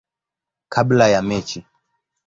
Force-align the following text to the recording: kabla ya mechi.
kabla 0.69 1.07
ya 1.09 1.21
mechi. 1.21 1.65